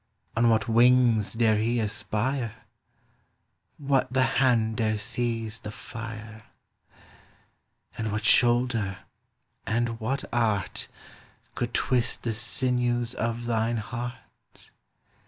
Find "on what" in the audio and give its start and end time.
0.35-0.67